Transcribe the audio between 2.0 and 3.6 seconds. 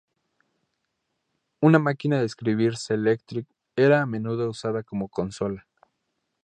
de escribir selectric